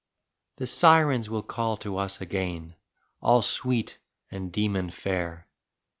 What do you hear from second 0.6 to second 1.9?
sirens will call